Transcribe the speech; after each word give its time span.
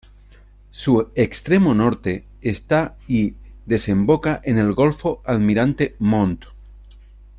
Su 0.71 1.11
extremo 1.13 1.75
norte 1.75 2.25
está 2.41 2.97
en 3.07 3.15
y 3.15 3.35
desemboca 3.67 4.41
en 4.43 4.57
el 4.57 4.73
golfo 4.73 5.21
Almirante 5.25 5.95
Montt. 5.99 6.45